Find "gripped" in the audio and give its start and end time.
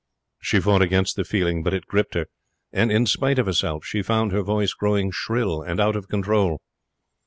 1.85-2.15